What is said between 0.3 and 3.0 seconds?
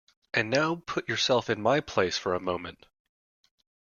And now put yourself in my place for a moment.